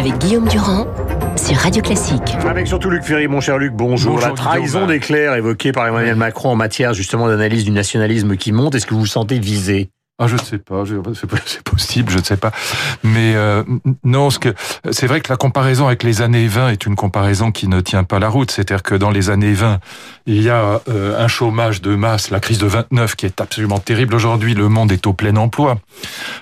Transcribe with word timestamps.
avec 0.00 0.16
Guillaume 0.16 0.48
Durand 0.48 0.86
sur 1.36 1.56
Radio 1.56 1.82
Classique. 1.82 2.34
Avec 2.48 2.66
surtout 2.66 2.88
Luc 2.88 3.02
Ferry, 3.02 3.28
mon 3.28 3.42
cher 3.42 3.58
Luc, 3.58 3.74
bonjour. 3.74 4.14
Bonjour, 4.14 4.28
La 4.28 4.34
trahison 4.34 4.86
d'éclair 4.86 5.34
évoquée 5.34 5.72
par 5.72 5.86
Emmanuel 5.86 6.16
Macron 6.16 6.48
en 6.48 6.56
matière 6.56 6.94
justement 6.94 7.28
d'analyse 7.28 7.66
du 7.66 7.70
nationalisme 7.70 8.38
qui 8.38 8.50
monte, 8.52 8.74
est-ce 8.74 8.86
que 8.86 8.94
vous 8.94 9.00
vous 9.00 9.06
sentez 9.06 9.38
visé? 9.38 9.90
Ah, 10.22 10.26
je 10.26 10.34
ne 10.34 10.40
sais 10.40 10.58
pas, 10.58 10.84
c'est 11.46 11.62
possible, 11.62 12.12
je 12.12 12.18
ne 12.18 12.22
sais 12.22 12.36
pas. 12.36 12.52
Mais 13.02 13.34
euh, 13.34 13.64
non, 14.04 14.28
ce 14.28 14.38
que 14.38 14.54
c'est 14.90 15.06
vrai 15.06 15.22
que 15.22 15.32
la 15.32 15.36
comparaison 15.36 15.86
avec 15.86 16.02
les 16.02 16.20
années 16.20 16.46
20 16.46 16.68
est 16.68 16.84
une 16.86 16.94
comparaison 16.94 17.50
qui 17.52 17.68
ne 17.68 17.80
tient 17.80 18.04
pas 18.04 18.18
la 18.18 18.28
route. 18.28 18.50
C'est-à-dire 18.50 18.82
que 18.82 18.94
dans 18.94 19.10
les 19.10 19.30
années 19.30 19.54
20, 19.54 19.80
il 20.26 20.42
y 20.42 20.50
a 20.50 20.80
euh, 20.88 21.18
un 21.18 21.28
chômage 21.28 21.80
de 21.80 21.94
masse, 21.94 22.30
la 22.30 22.38
crise 22.38 22.58
de 22.58 22.66
29 22.66 23.16
qui 23.16 23.26
est 23.26 23.40
absolument 23.40 23.78
terrible. 23.78 24.14
Aujourd'hui, 24.14 24.54
le 24.54 24.68
monde 24.68 24.92
est 24.92 25.06
au 25.06 25.14
plein 25.14 25.36
emploi. 25.36 25.78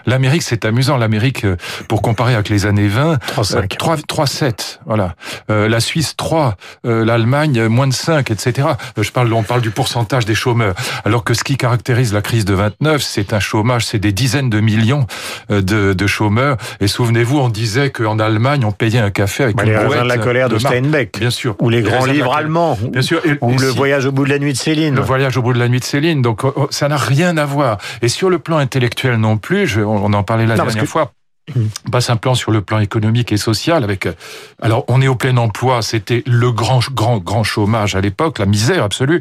L'Amérique, 0.06 0.42
c'est 0.42 0.65
amusant. 0.65 0.96
L'Amérique, 0.96 1.45
euh, 1.45 1.56
pour 1.88 2.02
comparer 2.02 2.34
avec 2.34 2.48
les 2.48 2.66
années 2.66 2.88
20, 2.88 3.15
3,5. 3.37 3.76
3, 3.76 3.96
3,7, 3.96 4.80
voilà. 4.87 5.15
Euh, 5.51 5.68
la 5.68 5.80
Suisse 5.80 6.16
3, 6.16 6.56
euh, 6.84 7.04
l'Allemagne 7.04 7.59
euh, 7.59 7.68
moins 7.68 7.87
de 7.87 7.92
5, 7.92 8.30
etc. 8.30 8.68
Euh, 8.98 9.02
Je 9.02 9.12
parle, 9.12 9.32
on 9.32 9.42
parle 9.42 9.60
du 9.60 9.70
pourcentage 9.70 10.24
des 10.24 10.34
chômeurs. 10.34 10.74
Alors 11.04 11.24
que 11.24 11.34
ce 11.34 11.45
qui 11.45 11.56
caractérise 11.56 12.12
la 12.12 12.23
crise 12.23 12.45
de 12.45 12.54
29, 12.54 13.02
c'est 13.02 13.32
un 13.32 13.40
chômage, 13.40 13.67
c'est 13.80 13.98
des 13.98 14.12
dizaines 14.12 14.50
de 14.50 14.60
millions 14.60 15.06
euh, 15.50 15.60
de, 15.62 15.92
de 15.92 16.06
chômeurs. 16.06 16.56
Et 16.80 16.88
souvenez-vous, 16.88 17.38
on 17.38 17.48
disait 17.48 17.90
qu'en 17.90 18.18
Allemagne, 18.18 18.64
on 18.64 18.72
payait 18.72 18.98
un 18.98 19.10
café 19.10 19.45
avec 19.45 19.56
Bah, 19.56 19.64
une 19.64 19.70
Les 19.70 19.76
raisins 19.76 20.02
de 20.02 20.09
la 20.09 20.18
colère 20.18 20.48
de. 20.48 20.59
Steinbeck. 20.59 21.18
Bien 21.18 21.30
sûr. 21.30 21.54
Ou 21.60 21.68
les 21.70 21.82
Les 21.82 21.90
grands 21.90 22.04
livres 22.06 22.34
allemands. 22.34 22.78
Bien 22.90 23.02
sûr. 23.02 23.20
Et- 23.24 23.36
Ou 23.40 23.50
et 23.52 23.56
le 23.59 23.70
si- 23.70 23.76
voyage 23.76 24.06
au 24.06 24.12
bout 24.12 24.24
de 24.24 24.30
la 24.30 24.38
nuit 24.38 24.52
de 24.52 24.59
Céline. 24.59 24.95
le 24.95 25.00
voyage 25.02 25.36
au 25.36 25.42
bout 25.42 25.52
de 25.52 25.59
la 25.59 25.68
nuit 25.68 25.80
de 25.80 25.84
Céline. 25.84 26.23
Donc 26.23 26.45
oh, 26.45 26.52
oh, 26.56 26.66
ça 26.70 26.88
n'a 26.88 26.96
rien 26.96 27.36
à 27.36 27.45
voir. 27.45 27.78
Et 28.02 28.09
sur 28.09 28.30
le 28.30 28.38
plan 28.38 28.59
intellectuel 28.59 29.16
non 29.16 29.36
plus, 29.38 29.66
je- 29.66 29.80
on 29.80 30.12
en 30.12 30.23
parlait 30.23 30.46
la 30.46 30.56
Non, 30.56 30.65
dernière 30.65 30.84
fois. 30.87 31.12
Pas 31.91 32.01
simplement 32.01 32.35
sur 32.35 32.51
le 32.51 32.60
plan 32.60 32.79
économique 32.79 33.32
et 33.32 33.37
social. 33.37 33.85
Avec, 33.85 34.07
euh, 34.07 34.13
alors, 34.60 34.85
on 34.88 35.01
est 35.01 35.09
au 35.09 35.15
plein 35.15 35.37
emploi. 35.37 35.82
C'était 35.82 36.23
le 36.27 36.52
grand, 36.52 36.80
grand, 36.93 37.18
grand 37.18 37.45
chômage 37.45 37.95
à 37.95 38.01
l'époque, 38.01 38.38
la 38.38 38.46
misère 38.46 38.82
absolue. 38.82 39.21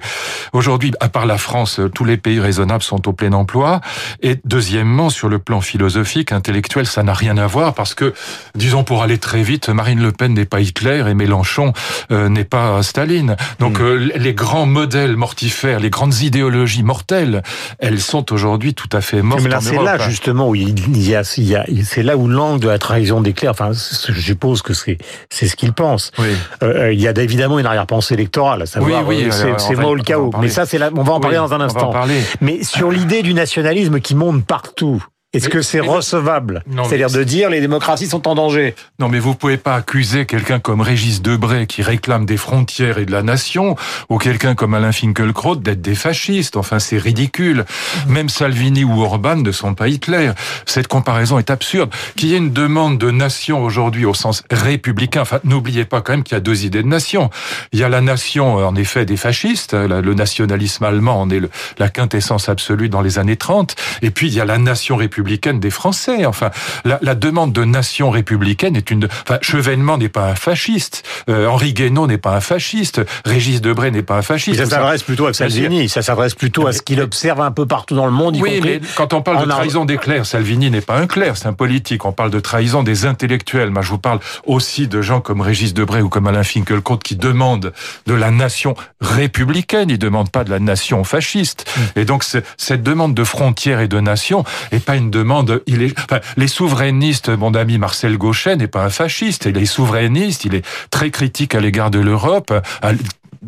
Aujourd'hui, 0.53 0.91
à 0.99 1.09
part 1.09 1.25
la 1.25 1.37
France, 1.37 1.79
euh, 1.79 1.89
tous 1.89 2.05
les 2.05 2.17
pays 2.17 2.39
raisonnables 2.39 2.83
sont 2.83 3.07
au 3.07 3.13
plein 3.13 3.33
emploi. 3.33 3.81
Et 4.21 4.37
deuxièmement, 4.45 5.09
sur 5.09 5.29
le 5.29 5.39
plan 5.39 5.61
philosophique, 5.61 6.31
intellectuel, 6.31 6.85
ça 6.85 7.03
n'a 7.03 7.13
rien 7.13 7.37
à 7.37 7.47
voir 7.47 7.73
parce 7.73 7.93
que, 7.93 8.13
disons, 8.55 8.83
pour 8.83 9.03
aller 9.03 9.17
très 9.17 9.43
vite, 9.43 9.69
Marine 9.69 10.01
Le 10.01 10.11
Pen 10.11 10.33
n'est 10.33 10.45
pas 10.45 10.59
Hitler 10.59 11.03
et 11.07 11.13
Mélenchon 11.13 11.73
euh, 12.11 12.29
n'est 12.29 12.43
pas 12.43 12.81
Staline. 12.83 13.35
Donc, 13.59 13.79
euh, 13.79 14.09
les 14.15 14.33
grands 14.33 14.65
modèles 14.65 15.15
mortifères, 15.15 15.79
les 15.79 15.89
grandes 15.89 16.19
idéologies 16.21 16.83
mortelles, 16.83 17.43
elles 17.79 18.01
sont 18.01 18.33
aujourd'hui 18.33 18.73
tout 18.73 18.89
à 18.91 19.01
fait 19.01 19.21
mortes 19.21 19.41
Mais 19.43 19.49
là, 19.49 19.61
c'est 19.61 19.81
là 19.81 19.97
justement 20.09 20.49
où 20.49 20.55
il 20.55 20.97
y 20.97 21.15
a, 21.15 21.23
il 21.37 21.43
y 21.43 21.55
a 21.55 21.65
c'est 21.83 22.03
là 22.03 22.16
où 22.17 22.27
l'angle 22.27 22.59
de 22.59 22.67
la 22.67 22.79
trahison 22.79 23.21
d'éclair. 23.21 23.51
Enfin, 23.51 23.71
je 23.71 24.19
suppose 24.19 24.61
que 24.61 24.73
c'est 24.73 24.97
c'est 25.29 25.47
ce 25.47 25.55
qu'il 25.55 25.73
pense. 25.73 26.11
Oui. 26.19 26.27
Euh, 26.63 26.91
il 26.91 26.99
y 26.99 27.07
a 27.07 27.11
évidemment 27.11 27.59
une 27.59 27.65
arrière-pensée 27.65 28.15
électorale, 28.15 28.63
à 28.63 28.65
savoir 28.65 29.07
Oui, 29.07 29.23
oui, 29.23 29.29
euh, 29.31 29.53
c'est 29.57 29.75
mort 29.75 29.95
le 29.95 30.03
chaos. 30.03 30.31
Mais 30.41 30.49
ça, 30.49 30.65
c'est 30.65 30.77
là, 30.77 30.89
on 30.95 31.03
va 31.03 31.13
en 31.13 31.19
parler 31.19 31.37
dans 31.37 31.53
un 31.53 31.55
on 31.55 31.59
va 31.59 31.63
en 31.63 31.67
instant. 31.67 31.91
parler. 31.91 32.21
Mais 32.41 32.63
sur 32.63 32.91
l'idée 32.91 33.21
du 33.21 33.33
nationalisme 33.33 33.99
qui 33.99 34.15
monte 34.15 34.45
partout. 34.45 35.03
Est-ce 35.37 35.49
que 35.49 35.61
c'est 35.61 35.79
recevable 35.79 36.63
C'est-à-dire 36.85 37.09
c'est- 37.09 37.17
de 37.19 37.23
dire 37.23 37.49
les 37.49 37.61
démocraties 37.61 38.07
sont 38.07 38.27
en 38.27 38.35
danger. 38.35 38.75
Non, 38.99 39.07
mais 39.09 39.19
vous 39.19 39.35
pouvez 39.35 39.57
pas 39.57 39.75
accuser 39.75 40.25
quelqu'un 40.25 40.59
comme 40.59 40.81
Régis 40.81 41.21
Debray 41.21 41.67
qui 41.67 41.81
réclame 41.81 42.25
des 42.25 42.37
frontières 42.37 42.97
et 42.97 43.05
de 43.05 43.11
la 43.11 43.23
nation, 43.23 43.75
ou 44.09 44.17
quelqu'un 44.17 44.55
comme 44.55 44.73
Alain 44.73 44.91
Finkielkraut 44.91 45.55
d'être 45.55 45.81
des 45.81 45.95
fascistes. 45.95 46.57
Enfin, 46.57 46.79
c'est 46.79 46.97
ridicule. 46.97 47.65
Même 48.07 48.29
Salvini 48.29 48.83
ou 48.83 49.01
Orban 49.01 49.35
ne 49.37 49.51
sont 49.51 49.73
pas 49.73 49.87
Hitler. 49.87 50.31
Cette 50.65 50.87
comparaison 50.87 51.37
est 51.39 51.49
absurde. 51.49 51.91
Qu'il 52.15 52.29
y 52.29 52.33
ait 52.33 52.37
une 52.37 52.51
demande 52.53 52.97
de 52.97 53.11
nation 53.11 53.63
aujourd'hui 53.63 54.05
au 54.05 54.13
sens 54.13 54.43
républicain. 54.51 55.21
Enfin, 55.21 55.39
n'oubliez 55.43 55.85
pas 55.85 56.01
quand 56.01 56.13
même 56.13 56.23
qu'il 56.23 56.35
y 56.35 56.37
a 56.37 56.41
deux 56.41 56.65
idées 56.65 56.83
de 56.83 56.87
nation. 56.87 57.29
Il 57.71 57.79
y 57.79 57.83
a 57.83 57.89
la 57.89 58.01
nation, 58.01 58.55
en 58.55 58.75
effet, 58.75 59.05
des 59.05 59.17
fascistes. 59.17 59.73
La- 59.73 60.01
Le 60.01 60.13
nationalisme 60.13 60.83
allemand 60.85 61.21
en 61.21 61.29
est 61.29 61.41
la 61.79 61.89
quintessence 61.89 62.49
absolue 62.49 62.87
dans 62.89 63.01
les 63.01 63.19
années 63.19 63.35
30. 63.35 63.75
Et 64.01 64.09
puis, 64.11 64.27
il 64.27 64.33
y 64.33 64.39
a 64.41 64.45
la 64.45 64.57
nation 64.57 64.95
républicaine 64.95 65.26
des 65.27 65.69
Français. 65.69 66.25
Enfin, 66.25 66.49
la, 66.85 66.99
la 67.01 67.15
demande 67.15 67.53
de 67.53 67.63
nation 67.63 68.09
républicaine 68.09 68.75
est 68.75 68.89
une... 68.91 69.07
Enfin, 69.23 69.37
Chevènement 69.41 69.97
n'est 69.97 70.09
pas 70.09 70.29
un 70.29 70.35
fasciste. 70.35 71.03
Euh, 71.29 71.47
Henri 71.47 71.73
Guénaud 71.73 72.07
n'est 72.07 72.17
pas 72.17 72.35
un 72.35 72.41
fasciste. 72.41 73.01
Régis 73.25 73.61
Debray 73.61 73.91
n'est 73.91 74.01
pas 74.03 74.15
un 74.15 74.17
Mais 74.17 74.23
fasciste. 74.23 74.57
ça 74.57 74.63
Tout 74.63 74.69
ça- 74.69 74.75
s'adresse 74.77 75.03
plutôt 75.03 75.27
à 75.27 75.33
Salvini. 75.33 75.89
Ça 75.89 76.01
s'adresse 76.01 76.33
plutôt 76.35 76.67
à 76.67 76.71
ce 76.73 76.81
qu'il 76.81 77.01
observe 77.01 77.41
un 77.41 77.51
peu 77.51 77.65
partout 77.65 77.95
dans 77.95 78.05
le 78.05 78.11
monde, 78.11 78.35
y 78.35 78.41
Oui, 78.41 78.55
compris 78.55 78.79
mais 78.81 78.87
quand 78.95 79.13
on 79.13 79.21
parle 79.21 79.45
de 79.45 79.49
trahison 79.49 79.85
des 79.85 79.97
clercs, 79.97 80.25
Salvini 80.25 80.69
n'est 80.71 80.81
pas 80.81 80.97
un 80.97 81.07
clerc, 81.07 81.37
c'est 81.37 81.47
un 81.47 81.53
politique. 81.53 82.05
On 82.05 82.11
parle 82.11 82.31
de 82.31 82.39
trahison 82.39 82.83
des 82.83 83.05
intellectuels. 83.05 83.69
Moi, 83.69 83.81
je 83.81 83.89
vous 83.89 83.97
parle 83.97 84.19
aussi 84.45 84.87
de 84.87 85.01
gens 85.01 85.21
comme 85.21 85.41
Régis 85.41 85.73
Debray 85.73 86.01
ou 86.01 86.09
comme 86.09 86.27
Alain 86.27 86.43
Finkielkraut 86.43 86.97
qui 86.97 87.15
demandent 87.15 87.73
de 88.05 88.13
la 88.13 88.31
nation 88.31 88.75
républicaine. 89.01 89.89
Ils 89.89 89.99
demandent 89.99 90.29
pas 90.31 90.43
de 90.43 90.49
la 90.49 90.59
nation 90.59 91.03
fasciste. 91.03 91.65
Mm. 91.95 91.99
Et 91.99 92.05
donc, 92.05 92.23
cette 92.57 92.83
demande 92.83 93.13
de 93.13 93.23
frontières 93.23 93.79
et 93.81 93.87
de 93.87 93.99
nation 93.99 94.43
est 94.71 94.83
pas 94.83 94.95
une 94.95 95.06
demande. 95.09 95.61
Il 95.67 95.81
est, 95.81 95.97
enfin, 95.99 96.19
les 96.37 96.47
souverainistes, 96.47 97.29
mon 97.29 97.53
ami 97.53 97.77
Marcel 97.77 98.17
Gauchet 98.17 98.55
n'est 98.55 98.67
pas 98.67 98.83
un 98.83 98.89
fasciste. 98.89 99.45
Il 99.45 99.57
est 99.57 99.65
souverainiste. 99.65 100.45
Il 100.45 100.55
est 100.55 100.65
très 100.89 101.11
critique 101.11 101.55
à 101.55 101.59
l'égard 101.59 101.91
de 101.91 101.99
l'Europe. 101.99 102.53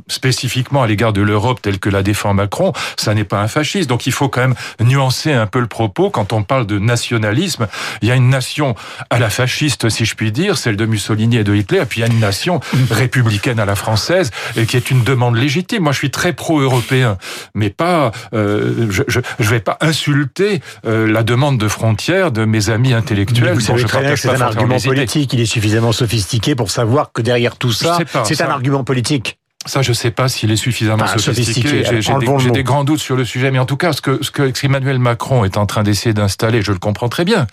Spécifiquement 0.08 0.84
à 0.84 0.88
l'égard 0.88 1.14
de 1.14 1.22
l'Europe 1.22 1.62
telle 1.62 1.80
que 1.80 1.90
la 1.90 2.04
défend 2.04 2.34
Macron, 2.34 2.74
ça 2.98 3.14
n'est 3.14 3.24
pas 3.24 3.42
un 3.42 3.48
fasciste. 3.48 3.90
Donc 3.90 4.08
il 4.08 4.12
faut 4.12 4.30
quand 4.30 4.42
même 4.42 4.56
nuancer 4.82 5.32
un 5.32 5.48
peu 5.48 5.60
le 5.60 5.68
propos. 5.68 6.10
Quand 6.10 6.34
on 6.34 6.44
parle 6.44 6.66
de 6.66 6.80
nationalisme, 6.80 7.68
il 8.02 8.08
y 8.08 8.12
a 8.12 8.16
une 8.16 8.30
nation 8.30 8.76
à 9.10 9.20
la 9.20 9.30
fasciste, 9.30 9.90
si 9.90 10.06
je 10.06 10.16
puis 10.16 10.32
dire, 10.32 10.58
celle 10.58 10.76
de 10.76 10.86
Mussolini 10.86 11.38
et 11.38 11.44
de 11.44 11.56
Hitler, 11.56 11.80
et 11.82 11.86
puis 11.86 12.02
il 12.02 12.08
y 12.08 12.10
a 12.10 12.12
une 12.12 12.20
nation 12.20 12.60
républicaine 12.92 13.60
à 13.60 13.66
la 13.66 13.76
française, 13.76 14.32
et 14.56 14.66
qui 14.66 14.78
est 14.78 14.92
une 14.92 15.04
demande 15.04 15.36
légitime. 15.36 15.84
Moi, 15.84 15.92
je 15.92 15.98
suis 15.98 16.12
très 16.12 16.34
pro-européen, 16.34 17.18
mais 17.54 17.70
pas, 17.70 18.12
euh, 18.34 18.88
je, 18.90 19.04
je, 19.08 19.20
je 19.40 19.50
vais 19.50 19.60
pas 19.60 19.78
insulter 19.82 20.62
euh, 20.86 21.12
la 21.12 21.24
demande 21.24 21.58
de 21.58 21.68
frontières 21.68 22.32
de 22.32 22.46
mes 22.46 22.70
amis 22.70 22.90
Mais 22.90 22.96
intellectuels. 22.96 23.54
vous 23.54 23.60
savez 23.60 23.80
je 23.80 23.88
très 23.88 24.02
bien 24.02 24.16
que 24.16 24.22
partage 24.22 24.38
c'est 24.38 24.44
un 24.44 24.46
argument 24.46 24.80
politique. 24.80 25.34
Il 25.34 25.40
est 25.40 25.46
suffisamment 25.46 25.92
sophistiqué 25.92 26.56
pour 26.56 26.72
savoir 26.72 27.12
que 27.12 27.22
derrière 27.22 27.58
tout 27.58 27.72
ça, 27.72 28.00
c'est 28.26 28.42
un 28.42 28.50
argument 28.50 28.84
politique. 28.84 29.38
Ça, 29.70 29.82
je 29.82 29.94
sais 29.94 30.12
pas 30.12 30.28
s'il 30.28 30.52
est 30.52 30.56
suffisamment 30.56 31.04
Enfin, 31.04 31.18
sophistiqué. 31.18 31.70
sophistiqué, 31.84 32.02
J'ai 32.40 32.52
des, 32.52 32.64
grands 32.64 32.84
doutes 32.84 33.00
sur 33.00 33.16
le 33.16 33.24
sujet, 33.24 33.52
mais 33.52 33.60
en 33.60 33.66
tout 33.66 33.78
cas, 33.78 33.94
ce 33.94 34.02
que, 34.02 34.24
ce 34.24 34.32
que 34.32 34.52
Emmanuel 34.66 35.00
Macron 35.00 35.46
est 35.46 35.58
en 35.58 35.66
train 35.66 35.84
d'essayer 35.84 36.14
d'installer, 36.14 36.62
je 36.62 36.72
le 36.72 36.80
comprends 36.80 37.10
très 37.10 37.24
bien. 37.26 37.48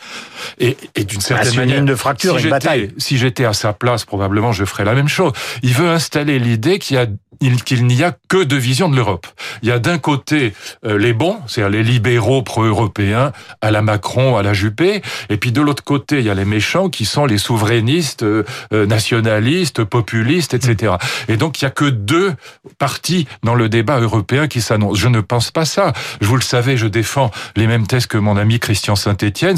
Et, 0.59 0.77
et 0.95 1.05
d'une 1.05 1.21
Ah, 1.21 1.27
certaine 1.27 1.47
c'est 1.47 1.53
une 1.55 1.61
manière, 1.61 1.77
ligne 1.77 1.87
de 1.87 1.95
fracture, 1.95 2.39
si 2.39 2.45
une 2.45 2.51
bataille. 2.51 2.91
Si 2.99 3.19
j'étais 3.19 3.45
à 3.45 3.53
sa 3.53 3.73
place, 3.73 4.05
probablement, 4.05 4.53
je 4.53 4.65
ferais 4.65 4.85
la 4.85 4.95
même 4.95 5.09
chose. 5.09 5.33
Il 5.63 5.75
veut 5.75 5.89
installer 5.89 6.39
l'idée 6.39 6.79
qu'il 6.79 6.97
y 6.97 6.99
a 6.99 7.07
il- 7.43 7.63
qu'il 7.65 7.85
n'y 7.87 8.03
a 8.03 8.17
que 8.29 8.45
deux 8.45 8.57
visions 8.57 8.89
de 8.89 8.97
l'Europe. 8.97 9.27
Il 9.61 9.69
y 9.69 9.73
a 9.73 9.79
d'un 9.79 9.99
côté 9.99 10.55
euh, 10.87 10.97
les 10.97 11.13
bons, 11.13 11.37
c'est-à-dire 11.47 11.77
les 11.79 11.85
libéraux 11.85 12.41
pro-européens, 12.43 13.31
à 13.61 13.71
la 13.71 13.83
Macron, 13.83 14.39
à 14.39 14.43
la 14.43 14.55
Juppé, 14.55 15.03
et 15.29 15.37
puis 15.37 15.53
de 15.53 15.61
l'autre 15.61 15.85
côté, 15.85 16.21
il 16.21 16.25
y 16.25 16.31
a 16.31 16.35
les 16.35 16.47
méchants 16.47 16.89
qui 16.89 17.05
sont 17.05 17.27
les 17.27 17.37
souverainistes, 17.37 18.23
euh, 18.23 18.43
euh, 18.73 18.87
nationalistes, 18.87 19.85
populistes, 19.85 20.55
etc. 20.55 20.95
Et 21.29 21.37
donc, 21.37 21.61
il 21.61 21.65
y 21.65 21.67
a 21.67 21.71
que 21.71 21.85
deux 22.07 22.35
partis 22.79 23.27
dans 23.43 23.55
le 23.55 23.69
débat 23.69 23.99
européen 24.01 24.47
qui 24.49 24.61
s'annoncent. 24.63 24.95
Je 25.01 25.09
ne 25.09 25.21
pense 25.21 25.51
pas 25.51 25.65
ça. 25.65 25.93
Je 26.21 26.27
vous 26.27 26.37
le 26.37 26.43
savez, 26.43 26.77
je 26.77 26.87
défends 26.87 27.31
les 27.57 27.67
mêmes 27.67 27.87
thèses 27.87 28.07
que 28.07 28.17
mon 28.19 28.37
ami 28.37 28.59
Christian 28.59 28.97
Saint-Etienne, 28.97 29.57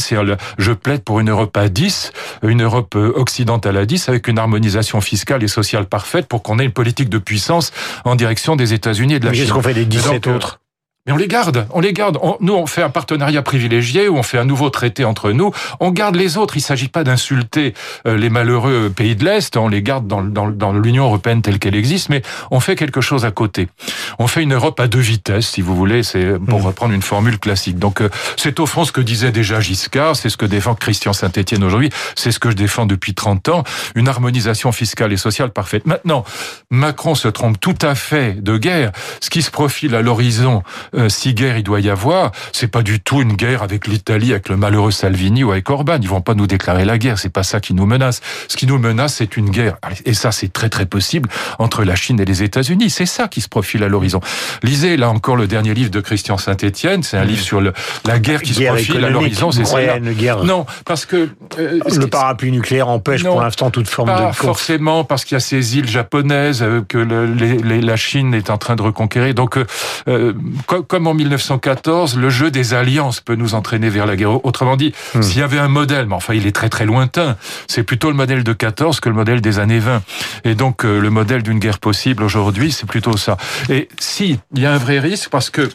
je 0.59 0.73
plaide 0.73 1.05
pour 1.05 1.21
une 1.21 1.31
Europe 1.31 1.57
à 1.57 1.69
10, 1.69 2.13
une 2.43 2.63
Europe 2.63 2.95
euh, 2.97 3.13
occidentale 3.15 3.77
à 3.77 3.87
10, 3.87 4.09
avec 4.09 4.29
une 4.29 4.39
harmonisation 4.39 5.01
fiscale 5.01 5.43
et 5.45 5.49
sociale 5.49 5.87
parfaite 5.87 6.27
pour 6.27 6.43
qu'on 6.43 6.59
ait 6.59 6.65
une 6.65 6.73
politique 6.73 7.09
de 7.09 7.19
puissance 7.19 7.73
en 8.05 8.17
direction 8.17 8.57
des 8.57 8.73
États-Unis 8.73 9.15
et 9.15 9.21
de 9.21 9.25
la 9.27 9.31
Mais 9.31 9.37
Chine. 9.37 9.45
qu'est-ce 9.47 9.55
qu'on 9.55 9.63
fait 9.63 9.75
des 9.75 9.83
Et 9.83 9.87
17 9.87 10.13
donc, 10.13 10.27
euh, 10.27 10.37
autres? 10.37 10.61
Mais 11.09 11.15
on 11.15 11.17
les 11.17 11.27
garde, 11.27 11.67
on 11.73 11.81
les 11.81 11.95
garde. 11.95 12.19
On- 12.21 12.37
nous, 12.41 12.53
on 12.53 12.67
fait 12.67 12.83
un 12.83 12.91
partenariat 12.91 13.41
privilégié 13.41 14.09
ou 14.11 14.19
on 14.19 14.23
fait 14.23 14.37
un 14.37 14.45
nouveau 14.45 14.69
traité 14.69 15.07
entre 15.07 15.33
nous. 15.33 15.53
On 15.81 15.91
garde 15.91 16.17
les 16.17 16.37
autres. 16.37 16.59
Il 16.59 16.61
s'agit 16.61 16.89
pas 16.89 17.03
d'insulter 17.03 17.73
euh, 18.07 18.19
les 18.19 18.29
malheureux 18.29 18.93
pays 18.95 19.17
de 19.17 19.25
l'Est. 19.25 19.57
On 19.57 19.69
les 19.69 19.83
garde 19.83 20.07
dans, 20.07 20.21
dans, 20.23 20.49
dans 20.51 20.75
l'Union 20.75 21.05
européenne 21.05 21.41
telle 21.41 21.59
qu'elle 21.59 21.77
existe, 21.77 22.11
mais 22.11 22.21
on 22.51 22.61
fait 22.61 22.77
quelque 22.77 23.01
chose 23.01 23.25
à 23.25 23.31
côté. 23.31 23.69
On 24.19 24.27
fait 24.27 24.43
une 24.43 24.53
Europe 24.53 24.79
à 24.81 24.87
deux 24.87 24.99
vitesses, 25.01 25.49
si 25.49 25.63
vous 25.63 25.75
voulez. 25.75 26.03
C'est 26.03 26.39
pour 26.39 26.61
Mm. 26.61 26.67
reprendre 26.67 26.93
une 26.93 27.01
formule 27.01 27.39
classique. 27.39 27.79
Donc, 27.79 28.03
euh, 28.03 28.11
c'est 28.37 28.61
au 28.61 28.67
fond 28.67 28.85
ce 28.85 28.93
que 28.93 29.01
disait 29.01 29.33
déjà 29.33 29.61
Giscard. 29.61 30.15
C'est 30.15 30.29
ce 30.29 30.37
que 30.37 30.45
défend 30.45 30.75
Christian 30.75 31.15
Saint-Etienne 31.15 31.65
aujourd'hui. 31.65 31.89
C'est 32.17 32.33
ce 32.33 32.39
que 32.39 32.51
je 32.51 32.57
défends 32.57 32.85
depuis 32.85 33.15
30 33.15 33.49
ans. 33.49 33.65
Une 33.95 34.09
harmonisation 34.09 34.73
fiscale 34.73 35.11
et 35.15 35.17
sociale 35.17 35.53
parfaite. 35.53 35.87
Maintenant, 35.87 36.23
Macron 36.71 37.15
se 37.15 37.29
trompe 37.29 37.59
tout 37.59 37.77
à 37.81 37.95
fait 37.95 38.43
de 38.43 38.59
guerre. 38.59 38.93
Ce 39.23 39.31
qui 39.31 39.41
se 39.41 39.51
profile 39.51 39.95
à 39.95 40.03
l'horizon, 40.03 40.63
euh, 40.99 41.09
si 41.09 41.35
guerre 41.35 41.57
il 41.57 41.63
doit 41.63 41.81
y 41.81 41.91
avoir, 41.91 42.33
c'est 42.53 42.69
pas 42.69 42.83
du 42.83 43.01
tout 43.01 43.23
une 43.23 43.35
guerre 43.35 43.63
avec 43.63 43.87
l'Italie, 43.87 44.33
avec 44.33 44.49
le 44.49 44.57
malheureux 44.57 44.91
Salvini 44.91 45.45
ou 45.45 45.53
avec 45.53 45.69
Orban. 45.71 45.99
Ils 46.01 46.09
vont 46.09 46.21
pas 46.21 46.35
nous 46.35 46.47
déclarer 46.47 46.85
la 46.85 46.99
guerre. 46.99 47.19
C'est 47.19 47.29
pas 47.29 47.43
ça 47.43 47.61
qui 47.61 47.75
nous 47.75 47.87
menace. 47.87 48.21
Ce 48.49 48.57
qui 48.57 48.67
nous 48.67 48.79
menace, 48.79 49.15
c'est 49.15 49.37
une 49.37 49.51
guerre. 49.51 49.77
Et 50.05 50.15
ça, 50.15 50.33
c'est 50.33 50.53
très 50.53 50.69
très 50.69 50.87
possible 50.87 51.29
entre 51.59 51.85
la 51.85 51.97
Chine 51.97 52.21
et 52.21 52.25
les 52.25 52.43
États-Unis. 52.43 52.91
C'est 52.91 53.07
ça 53.07 53.29
qui 53.29 53.41
se 53.41 53.49
profile 53.49 53.83
à 53.83 53.89
l'horizon. 53.89 54.21
Lisez 54.63 54.97
là 54.97 55.11
encore 55.11 55.37
le 55.37 55.47
dernier 55.47 55.75
livre 55.75 55.91
de 55.91 56.01
Christian 56.01 56.39
Saint-Étienne. 56.39 57.03
C'est 57.03 57.17
un 57.17 57.25
livre 57.25 57.43
sur 57.43 57.61
le, 57.61 57.73
la 58.05 58.19
guerre 58.19 58.43
qui 58.43 58.55
se 58.55 58.63
profile 58.63 59.05
à 59.05 59.11
l'horizon. 59.11 59.53
C'est 59.53 59.65
ça. 59.65 59.79
Non, 60.45 60.67
parce 60.85 61.07
que 61.07 61.29
euh, 61.59 61.81
le 61.97 62.07
parapluie 62.07 62.51
nucléaire 62.51 62.89
empêche 62.89 63.25
pour 63.25 63.41
l'instant 63.41 63.71
toute 63.71 63.89
forme 63.89 64.09
pas 64.09 64.31
de 64.31 64.35
forcément 64.35 65.05
parce 65.05 65.25
qu'il 65.25 65.35
y 65.35 65.37
a 65.37 65.41
ces 65.41 65.77
îles 65.77 65.89
japonaises 65.89 66.63
euh, 66.63 66.83
que 66.87 66.99
le, 66.99 67.27
les, 67.27 67.81
la 67.81 67.97
Chine 67.97 68.35
est 68.35 68.51
en 68.51 68.59
train 68.59 68.77
de 68.77 68.83
reconquérir. 68.83 69.35
Donc, 69.35 69.57
euh, 69.57 69.65
euh 70.09 70.33
comme 70.89 71.07
en 71.07 71.15
1914, 71.15 72.17
le 72.17 72.31
jeu 72.31 72.51
des 72.51 72.75
alliances 72.75 73.21
peut 73.21 73.37
nous 73.37 73.55
entraîner 73.55 73.89
vers 73.91 74.07
la 74.07 74.17
guerre. 74.17 74.45
Autrement 74.45 74.77
dit, 74.77 74.93
hmm. 75.15 75.23
s'il 75.23 75.39
y 75.39 75.43
avait 75.43 75.59
un 75.59 75.69
modèle, 75.69 76.07
mais 76.07 76.15
enfin 76.15 76.35
il 76.35 76.47
est 76.47 76.53
très 76.53 76.69
très 76.69 76.87
lointain, 76.87 77.37
c'est 77.69 77.83
plutôt 77.85 78.09
le 78.11 78.17
modèle 78.17 78.43
de 78.45 78.53
14 78.53 79.01
que 79.01 79.09
le 79.09 79.15
modèle 79.15 79.41
des 79.41 79.59
années 79.59 79.79
20. 79.79 80.03
Et 80.45 80.55
donc 80.55 80.85
le 80.85 81.11
modèle 81.11 81.43
d'une 81.43 81.59
guerre 81.59 81.79
possible 81.79 82.23
aujourd'hui, 82.23 82.73
c'est 82.73 82.87
plutôt 82.87 83.17
ça. 83.17 83.37
Et 83.69 83.89
si 83.99 84.39
il 84.55 84.63
y 84.63 84.67
a 84.67 84.73
un 84.73 84.79
vrai 84.79 84.99
risque 84.99 85.29
parce 85.31 85.51
que 85.51 85.69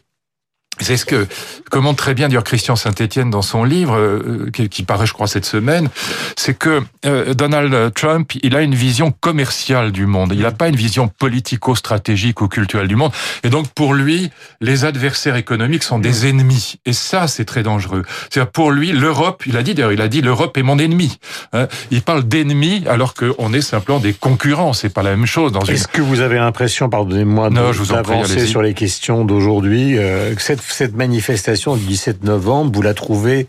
c'est 0.84 0.98
ce 0.98 1.06
que 1.06 1.28
commente 1.70 1.98
très 1.98 2.14
bien 2.14 2.28
dire 2.28 2.44
Christian 2.44 2.76
Saint-Étienne 2.76 3.30
dans 3.30 3.42
son 3.42 3.64
livre 3.64 3.98
euh, 3.98 4.50
qui, 4.52 4.84
paraît, 4.84 5.06
je 5.06 5.14
crois, 5.14 5.28
cette 5.28 5.46
semaine. 5.46 5.90
C'est 6.38 6.58
que 6.58 6.82
euh, 7.06 7.34
Donald 7.34 7.94
Trump, 7.94 8.34
il 8.44 8.56
a 8.56 8.62
une 8.62 8.76
vision 8.76 9.12
commerciale 9.12 9.92
du 9.92 10.06
monde. 10.06 10.34
Il 10.34 10.42
n'a 10.42 10.52
pas 10.52 10.68
une 10.68 10.76
vision 10.76 11.08
politico-stratégique 11.08 12.42
ou 12.42 12.48
culturelle 12.48 12.88
du 12.88 12.96
monde. 12.96 13.12
Et 13.44 13.50
donc, 13.50 13.68
pour 13.70 13.94
lui, 13.94 14.30
les 14.62 14.86
adversaires 14.86 15.36
économiques 15.36 15.84
sont 15.84 16.00
des 16.00 16.28
ennemis. 16.28 16.76
Et 16.86 16.94
ça, 16.94 17.28
c'est 17.28 17.46
très 17.46 17.64
dangereux. 17.64 18.04
C'est 18.30 18.44
pour 18.46 18.72
lui, 18.72 18.92
l'Europe, 18.92 19.44
il 19.46 19.58
a 19.58 19.64
dit 19.64 19.74
d'ailleurs, 19.74 19.94
il 19.94 20.02
a 20.02 20.08
dit 20.08 20.22
l'Europe 20.22 20.58
est 20.58 20.64
mon 20.64 20.78
ennemi. 20.78 21.18
Hein. 21.54 21.68
il 21.92 22.02
parle 22.02 22.24
d'ennemis 22.24 22.84
alors 22.88 23.14
qu'on 23.14 23.54
est 23.54 23.62
simplement 23.62 24.00
des 24.00 24.14
concurrents. 24.14 24.74
C'est 24.74 24.90
pas 24.90 25.04
la 25.04 25.12
même 25.12 25.26
chose. 25.26 25.52
Est-ce 25.68 25.88
que 25.88 26.02
vous 26.02 26.20
avez 26.20 26.38
l'impression, 26.38 26.90
pardonnez-moi, 26.90 27.50
d'avancer 27.50 28.46
sur 28.46 28.62
les 28.62 28.74
questions 28.74 29.26
d'aujourd'hui, 29.26 29.98
euh, 29.98 30.34
cette 30.38 30.62
cette 30.74 30.96
manifestation 30.96 31.76
du 31.76 31.86
17 31.86 32.24
novembre, 32.24 32.72
vous 32.74 32.82
la 32.82 32.94
trouvez, 32.94 33.48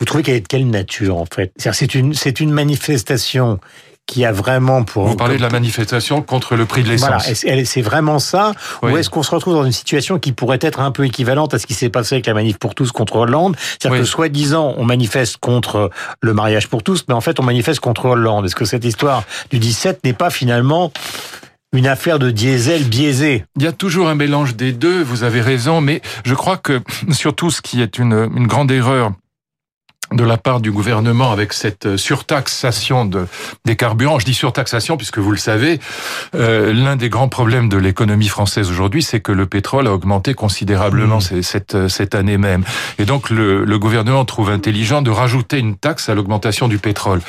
vous 0.00 0.06
trouvez 0.06 0.22
qu'elle 0.22 0.36
est 0.36 0.40
de 0.40 0.46
quelle 0.46 0.68
nature 0.68 1.16
en 1.16 1.26
fait? 1.26 1.52
C'est 1.56 1.94
une, 1.94 2.14
c'est 2.14 2.40
une 2.40 2.50
manifestation 2.50 3.58
qui 4.06 4.24
a 4.24 4.30
vraiment 4.30 4.84
pour... 4.84 5.08
Vous 5.08 5.16
parlez 5.16 5.36
de 5.36 5.42
la 5.42 5.50
manifestation 5.50 6.22
contre 6.22 6.54
le 6.54 6.64
prix 6.64 6.84
de 6.84 6.88
l'essence. 6.88 7.28
Voilà, 7.42 7.64
c'est 7.64 7.80
vraiment 7.82 8.20
ça? 8.20 8.52
Ou 8.82 8.96
est-ce 8.96 9.10
qu'on 9.10 9.24
se 9.24 9.32
retrouve 9.32 9.54
dans 9.54 9.64
une 9.64 9.72
situation 9.72 10.20
qui 10.20 10.30
pourrait 10.30 10.60
être 10.60 10.78
un 10.78 10.92
peu 10.92 11.04
équivalente 11.04 11.54
à 11.54 11.58
ce 11.58 11.66
qui 11.66 11.74
s'est 11.74 11.88
passé 11.88 12.14
avec 12.14 12.26
la 12.26 12.34
manif 12.34 12.56
pour 12.56 12.76
tous 12.76 12.92
contre 12.92 13.16
Hollande? 13.16 13.56
C'est-à-dire 13.58 13.98
que 14.02 14.04
soi-disant, 14.06 14.74
on 14.76 14.84
manifeste 14.84 15.38
contre 15.38 15.90
le 16.20 16.34
mariage 16.34 16.68
pour 16.68 16.84
tous, 16.84 17.04
mais 17.08 17.14
en 17.14 17.20
fait, 17.20 17.40
on 17.40 17.42
manifeste 17.42 17.80
contre 17.80 18.04
Hollande. 18.04 18.46
Est-ce 18.46 18.54
que 18.54 18.64
cette 18.64 18.84
histoire 18.84 19.24
du 19.50 19.58
17 19.58 20.04
n'est 20.04 20.12
pas 20.12 20.30
finalement 20.30 20.92
une 21.76 21.86
affaire 21.86 22.18
de 22.18 22.30
diesel 22.30 22.84
biaisé. 22.84 23.44
Il 23.56 23.62
y 23.62 23.66
a 23.66 23.72
toujours 23.72 24.08
un 24.08 24.14
mélange 24.14 24.56
des 24.56 24.72
deux, 24.72 25.02
vous 25.02 25.24
avez 25.24 25.40
raison, 25.40 25.80
mais 25.80 26.00
je 26.24 26.34
crois 26.34 26.56
que 26.56 26.80
surtout 27.10 27.50
ce 27.50 27.60
qui 27.60 27.82
est 27.82 27.98
une, 27.98 28.28
une 28.34 28.46
grande 28.46 28.70
erreur 28.70 29.12
de 30.12 30.24
la 30.24 30.36
part 30.36 30.60
du 30.60 30.70
gouvernement 30.70 31.32
avec 31.32 31.52
cette 31.52 31.86
euh, 31.86 31.96
surtaxation 31.96 33.04
de, 33.04 33.26
des 33.64 33.76
carburants. 33.76 34.18
Je 34.18 34.24
dis 34.24 34.34
surtaxation 34.34 34.96
puisque 34.96 35.18
vous 35.18 35.32
le 35.32 35.36
savez, 35.36 35.80
euh, 36.34 36.72
l'un 36.72 36.96
des 36.96 37.08
grands 37.08 37.28
problèmes 37.28 37.68
de 37.68 37.76
l'économie 37.76 38.28
française 38.28 38.70
aujourd'hui, 38.70 39.02
c'est 39.02 39.20
que 39.20 39.32
le 39.32 39.46
pétrole 39.46 39.86
a 39.88 39.92
augmenté 39.92 40.34
considérablement 40.34 41.18
mmh. 41.18 41.42
cette, 41.42 41.74
euh, 41.74 41.88
cette 41.88 42.14
année 42.14 42.38
même. 42.38 42.62
Et 42.98 43.04
donc 43.04 43.30
le, 43.30 43.64
le, 43.64 43.78
gouvernement 43.78 44.24
trouve 44.24 44.50
intelligent 44.50 45.02
de 45.02 45.10
rajouter 45.10 45.58
une 45.58 45.76
taxe 45.76 46.08
à 46.08 46.14
l'augmentation 46.14 46.68
du 46.68 46.78
pétrole. 46.78 47.20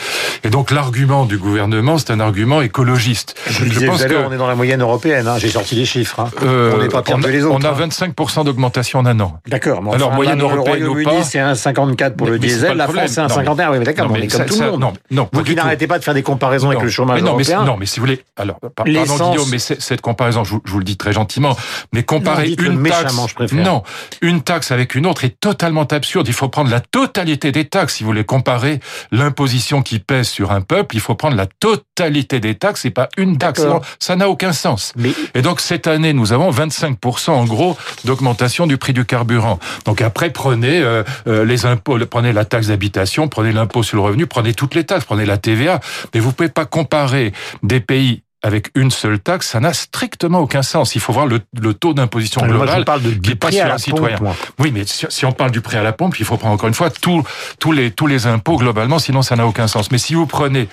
Et 0.43 0.49
donc 0.49 0.71
l'argument 0.71 1.25
du 1.25 1.37
gouvernement, 1.37 1.97
c'est 1.97 2.11
un 2.11 2.19
argument 2.19 2.61
écologiste. 2.61 3.35
Je, 3.49 3.65
je 3.65 3.85
pense 3.85 4.03
que 4.03 4.13
on 4.13 4.31
est 4.31 4.37
dans 4.37 4.47
la 4.47 4.55
moyenne 4.55 4.81
européenne. 4.81 5.27
Hein. 5.27 5.37
J'ai 5.39 5.49
sorti 5.49 5.75
les 5.75 5.85
chiffres. 5.85 6.19
Hein. 6.19 6.29
Euh, 6.43 6.73
on 6.75 6.81
n'est 6.81 6.89
pas 6.89 7.01
pire 7.01 7.19
que 7.19 7.27
les 7.27 7.43
autres. 7.43 7.55
On 7.55 7.63
a 7.63 7.73
25% 7.73 8.39
hein. 8.39 8.43
d'augmentation 8.43 8.99
en 8.99 9.05
un 9.05 9.19
an. 9.19 9.39
D'accord. 9.47 9.81
Alors 9.93 10.13
moyenne 10.13 10.41
européenne 10.41 10.87
ou 10.87 11.03
pas 11.03 11.23
C'est 11.23 11.39
1,54 11.39 12.15
pour 12.15 12.27
le 12.27 12.37
diesel 12.37 12.66
la 12.73 12.87
France, 12.87 13.11
c'est 13.11 13.21
un 13.21 13.29
51. 13.29 13.71
Oui, 13.71 13.79
mais 13.79 13.85
d'accord, 13.85 14.07
on 14.09 14.15
est 14.15 14.27
comme 14.27 14.45
tout 14.45 14.59
le 14.59 14.71
monde. 14.71 14.79
Non, 14.79 14.93
non, 15.11 15.29
Vous 15.31 15.43
qui 15.43 15.55
n'arrêtez 15.55 15.87
pas 15.87 15.99
de 15.99 16.03
faire 16.03 16.13
des 16.13 16.23
comparaisons 16.23 16.69
avec 16.69 16.81
le 16.81 16.89
chômage 16.89 17.21
non, 17.21 17.31
européen. 17.31 17.61
Mais, 17.61 17.65
non, 17.65 17.77
mais 17.77 17.85
si 17.85 17.99
vous 17.99 18.05
voulez, 18.05 18.23
alors, 18.35 18.59
pardon 18.75 18.91
Guillaume, 18.91 19.49
mais 19.51 19.59
cette 19.59 20.01
comparaison, 20.01 20.43
je 20.43 20.55
vous, 20.65 20.79
le 20.79 20.83
dis 20.83 20.97
très 20.97 21.13
gentiment, 21.13 21.55
mais 21.93 22.03
comparer 22.03 22.55
une 22.59 22.83
taxe, 22.83 23.15
non, 23.53 23.83
une 24.21 24.41
taxe 24.41 24.71
avec 24.71 24.95
une 24.95 25.05
autre 25.05 25.23
est 25.23 25.39
totalement 25.39 25.83
absurde. 25.83 26.27
Il 26.27 26.33
faut 26.33 26.49
prendre 26.49 26.69
la 26.69 26.79
totalité 26.79 27.51
des 27.51 27.65
taxes. 27.65 27.95
Si 27.95 28.03
vous 28.03 28.09
voulez 28.09 28.23
comparer 28.23 28.79
l'imposition 29.11 29.81
qui 29.81 29.99
pèse 29.99 30.27
sur 30.27 30.51
un 30.51 30.61
peuple, 30.61 30.95
il 30.95 31.01
faut 31.01 31.15
prendre 31.15 31.35
la 31.35 31.45
totalité 31.45 32.39
des 32.39 32.55
taxes 32.55 32.85
et 32.85 32.91
pas 32.91 33.09
une 33.17 33.37
taxe. 33.37 33.65
ça 33.99 34.15
n'a 34.15 34.29
aucun 34.29 34.53
sens. 34.53 34.93
Et 35.33 35.41
donc 35.41 35.61
cette 35.61 35.87
année, 35.87 36.13
nous 36.13 36.33
avons 36.33 36.51
25% 36.51 37.31
en 37.31 37.45
gros 37.45 37.77
d'augmentation 38.05 38.67
du 38.67 38.77
prix 38.77 38.93
du 38.93 39.05
carburant. 39.05 39.59
Donc 39.85 40.01
après, 40.01 40.29
prenez 40.31 40.79
euh, 40.81 41.03
euh, 41.27 41.45
les 41.45 41.65
impôts, 41.65 41.97
prenez 42.09 42.33
la 42.33 42.45
taxe 42.45 42.56
d'habitation, 42.65 43.27
prenez 43.27 43.51
l'impôt 43.51 43.83
sur 43.83 43.97
le 43.97 44.01
revenu, 44.01 44.25
prenez 44.25 44.55
toutes 44.55 44.73
les 44.73 44.83
taxes, 44.83 45.05
prenez 45.05 45.25
la 45.25 45.37
TVA, 45.37 45.79
mais 46.13 46.19
vous 46.19 46.31
pouvez 46.33 46.49
pas 46.49 46.65
comparer 46.65 47.31
des 47.61 47.79
pays 47.79 48.23
avec 48.43 48.69
une 48.75 48.91
seule 48.91 49.19
taxe, 49.19 49.49
ça 49.49 49.59
n'a 49.59 49.73
strictement 49.73 50.39
aucun 50.39 50.61
sens. 50.61 50.95
Il 50.95 51.01
faut 51.01 51.11
voir 51.11 51.25
le, 51.25 51.39
taux 51.73 51.93
d'imposition 51.93 52.41
global 52.45 52.85
parle 52.85 53.01
de, 53.01 53.11
qui 53.11 53.55
sur 53.55 53.65
un 53.65 53.77
citoyen. 53.77 54.17
Oui, 54.59 54.71
mais 54.71 54.83
si, 54.85 55.25
on 55.25 55.31
parle 55.31 55.51
du 55.51 55.61
prêt 55.61 55.77
à 55.77 55.83
la 55.83 55.91
pompe, 55.91 56.17
il 56.19 56.25
faut 56.25 56.37
prendre 56.37 56.53
encore 56.53 56.67
une 56.67 56.75
fois 56.75 56.89
tous 56.89 57.23
les, 57.71 57.91
tous 57.91 58.07
les 58.07 58.27
impôts 58.27 58.57
globalement, 58.57 58.99
sinon 58.99 59.21
ça 59.21 59.35
n'a 59.35 59.47
aucun 59.47 59.67
sens. 59.67 59.91
Mais 59.91 59.97
si 59.97 60.13
vous 60.13 60.27
prenez 60.27 60.69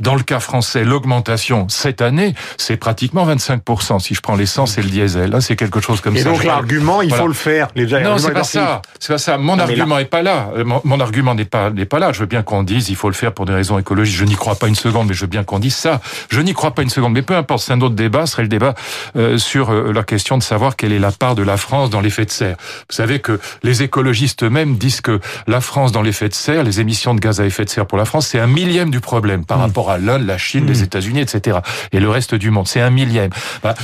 dans 0.00 0.14
le 0.14 0.22
cas 0.22 0.40
français, 0.40 0.84
l'augmentation 0.84 1.66
cette 1.68 2.02
année, 2.02 2.34
c'est 2.56 2.76
pratiquement 2.76 3.26
25%. 3.26 3.98
Si 4.00 4.14
je 4.14 4.20
prends 4.20 4.36
l'essence 4.36 4.78
et 4.78 4.82
le 4.82 4.88
diesel, 4.88 5.30
là, 5.30 5.40
c'est 5.40 5.56
quelque 5.56 5.80
chose 5.80 6.00
comme 6.00 6.16
ça. 6.16 6.20
Et 6.20 6.24
donc 6.24 6.44
l'argument, 6.44 7.02
il 7.02 7.12
faut 7.12 7.26
le 7.26 7.34
faire. 7.34 7.68
Les 7.74 7.86
non, 7.86 8.18
c'est 8.18 8.32
pas 8.32 8.44
ça. 8.44 8.82
C'est 8.98 9.12
pas 9.12 9.18
ça. 9.18 9.38
Mon 9.38 9.58
argument 9.58 9.98
n'est 9.98 10.04
pas 10.04 10.22
là. 10.22 10.50
Mon, 10.84 11.00
argument 11.00 11.34
n'est 11.34 11.44
pas 11.44 11.70
n'est 11.70 11.86
pas 11.86 11.98
là. 11.98 12.12
Je 12.12 12.20
veux 12.20 12.26
bien 12.26 12.42
qu'on 12.42 12.62
dise, 12.62 12.88
il 12.88 12.96
faut 12.96 13.08
le 13.08 13.14
faire 13.14 13.32
pour 13.32 13.46
des 13.46 13.52
raisons 13.52 13.78
écologiques. 13.78 14.16
Je 14.16 14.24
n'y 14.24 14.34
crois 14.34 14.54
pas 14.54 14.68
une 14.68 14.74
seconde, 14.74 15.08
mais 15.08 15.14
je 15.14 15.22
veux 15.22 15.26
bien 15.26 15.44
qu'on 15.44 15.58
dise 15.58 15.76
ça. 15.76 16.00
Je 16.30 16.40
n'y 16.40 16.52
crois 16.52 16.72
pas 16.72 16.82
une 16.82 16.90
seconde. 16.90 17.12
Mais 17.12 17.22
peu 17.22 17.36
importe, 17.36 17.62
c'est 17.62 17.72
un 17.72 17.80
autre 17.80 17.94
débat. 17.94 18.26
Ce 18.26 18.32
serait 18.32 18.42
le 18.42 18.48
débat 18.48 18.74
euh, 19.16 19.38
sur 19.38 19.70
euh, 19.70 19.92
la 19.92 20.02
question 20.02 20.38
de 20.38 20.42
savoir 20.42 20.76
quelle 20.76 20.92
est 20.92 20.98
la 20.98 21.12
part 21.12 21.34
de 21.34 21.42
la 21.42 21.56
France 21.56 21.90
dans 21.90 22.00
l'effet 22.00 22.24
de 22.24 22.30
serre. 22.30 22.56
Vous 22.88 22.96
savez 22.96 23.20
que 23.20 23.40
les 23.62 23.82
écologistes 23.82 24.42
eux-mêmes 24.42 24.76
disent 24.76 25.00
que 25.00 25.20
la 25.46 25.60
France 25.60 25.92
dans 25.92 26.02
l'effet 26.02 26.28
de 26.28 26.34
serre, 26.34 26.62
les 26.62 26.80
émissions 26.80 27.14
de 27.14 27.20
gaz 27.20 27.40
à 27.40 27.46
effet 27.46 27.64
de 27.64 27.70
serre 27.70 27.86
pour 27.86 27.98
la 27.98 28.04
France, 28.04 28.28
c'est 28.28 28.40
un 28.40 28.46
millième 28.46 28.90
du 28.90 29.00
problème 29.00 29.44
par 29.44 29.58
mmh. 29.58 29.62
rapport 29.62 29.89
l'Inde, 29.98 30.26
la 30.26 30.38
Chine, 30.38 30.66
les 30.66 30.80
hmm. 30.80 30.84
États-Unis, 30.84 31.20
etc. 31.20 31.58
Et 31.92 32.00
le 32.00 32.08
reste 32.08 32.34
du 32.34 32.50
monde. 32.50 32.66
C'est 32.66 32.80
un 32.80 32.90
millième. 32.90 33.30
Bah, 33.62 33.74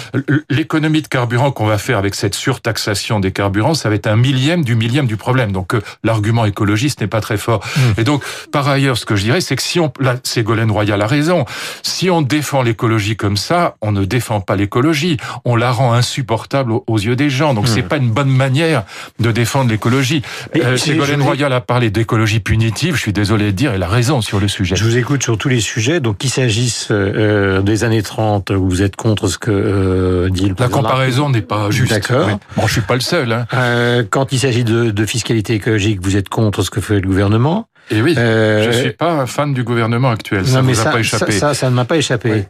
l'économie 0.50 1.03
de 1.03 1.08
carburant 1.08 1.50
qu'on 1.50 1.67
va 1.67 1.79
faire 1.79 1.99
avec 1.99 2.14
cette 2.14 2.35
surtaxation 2.35 3.20
des 3.20 3.32
carburants, 3.32 3.75
ça 3.75 3.88
va 3.88 3.94
être 3.94 4.06
un 4.06 4.17
millième 4.17 4.64
du 4.64 4.75
millième 4.75 5.06
du 5.06 5.17
problème. 5.17 5.53
Donc 5.53 5.75
euh, 5.75 5.81
l'argument 6.05 6.45
écologiste 6.45 7.00
n'est 7.00 7.07
pas 7.07 7.21
très 7.21 7.37
fort. 7.37 7.64
Hmm. 7.76 8.00
Et 8.00 8.04
donc, 8.04 8.23
par 8.52 8.69
ailleurs, 8.69 8.99
ce 8.99 9.07
que 9.07 9.16
je 9.16 9.25
dirais, 9.25 9.40
c'est 9.40 9.57
que 9.57 9.62
si 9.62 9.80
on... 9.80 9.92
Là, 10.00 10.16
Ségolène 10.23 10.71
Royal 10.71 11.00
a 11.00 11.07
raison. 11.07 11.45
Si 11.83 12.11
on 12.11 12.23
défend 12.23 12.62
l'écologie 12.62 13.16
comme 13.16 13.37
ça, 13.37 13.76
on 13.80 13.92
ne 13.92 14.04
défend 14.04 14.40
pas 14.40 14.57
l'écologie. 14.57 15.16
On 15.45 15.57
la 15.57 15.71
rend 15.71 15.92
insupportable 15.92 16.73
aux 16.87 16.99
yeux 16.99 17.16
des 17.16 17.30
gens. 17.30 17.54
Donc 17.54 17.64
hmm. 17.64 17.73
c'est 17.75 17.83
pas 17.83 17.97
une 17.97 18.11
bonne 18.11 18.30
manière 18.30 18.85
de 19.19 19.30
défendre 19.33 19.71
l'écologie. 19.71 20.23
Euh, 20.57 20.76
Ségolène 20.76 21.23
Royal 21.23 21.52
a 21.52 21.61
parlé 21.61 21.90
d'écologie 21.90 22.40
punitive. 22.40 22.95
Je 22.97 23.00
suis 23.00 23.12
désolé 23.12 23.47
de 23.47 23.50
dire, 23.50 23.73
elle 23.73 23.83
a 23.83 23.88
raison 23.88 24.21
sur 24.21 24.40
le 24.40 24.49
sujet. 24.49 24.76
Je 24.76 24.85
vous 24.85 24.97
écoute 24.97 25.23
sur 25.23 25.38
tous 25.38 25.49
les 25.49 25.61
sujets. 25.61 25.96
Donc 26.00 26.19
qu'il 26.19 26.31
s'agisse 26.31 26.88
euh, 26.91 27.62
des 27.62 27.85
années 27.85 28.03
30, 28.03 28.50
où 28.50 28.69
vous 28.69 28.83
êtes 28.83 28.97
contre 28.97 29.29
ce 29.29 29.38
que 29.38 29.50
euh, 29.50 30.29
dit 30.31 30.49
le 30.49 30.55
La 30.59 30.69
comparaison 30.69 31.31
n'est 31.31 31.43
pas 31.43 31.71
juste. 31.71 31.93
D'accord. 31.93 32.38
Bon, 32.57 32.67
je 32.67 32.73
suis 32.73 32.81
pas 32.81 32.95
le 32.95 33.00
seul. 33.00 33.33
Hein. 33.33 33.47
Euh, 33.55 34.05
quand 34.09 34.33
il 34.33 34.38
s'agit 34.38 34.65
de, 34.65 34.91
de, 34.91 35.07
fiscalité 35.07 35.55
écologique, 35.55 36.00
vous 36.03 36.17
êtes 36.17 36.29
contre 36.29 36.62
ce 36.62 36.71
que 36.71 36.81
fait 36.81 37.00
le 37.00 37.07
gouvernement. 37.07 37.69
Et 37.91 38.03
oui, 38.03 38.15
euh, 38.19 38.65
je 38.65 38.79
suis 38.79 38.93
pas 38.93 39.12
un 39.12 39.26
fan 39.26 39.55
du 39.55 39.62
gouvernement 39.62 40.11
actuel. 40.11 40.47
Ça 40.47 40.61
ne 40.61 40.67
vous 40.67 40.81
a 40.81 40.85
pas 40.91 41.00
échappé. 41.00 41.33
Ça, 41.33 41.55
ça, 41.55 41.71
ne 41.71 41.75
m'a 41.75 41.85
pas 41.85 41.97
échappé. 41.97 42.47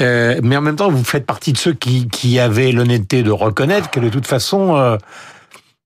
Euh, 0.00 0.38
mais 0.42 0.56
en 0.56 0.60
même 0.60 0.76
temps, 0.76 0.90
vous 0.90 1.02
faites 1.02 1.26
partie 1.26 1.52
de 1.52 1.58
ceux 1.58 1.72
qui, 1.72 2.08
qui 2.08 2.38
avaient 2.38 2.70
l'honnêteté 2.70 3.22
de 3.22 3.32
reconnaître 3.32 3.90
que 3.90 3.98
de 3.98 4.08
toute 4.08 4.26
façon, 4.26 4.76